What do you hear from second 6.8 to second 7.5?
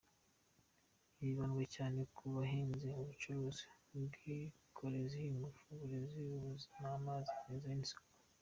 amazi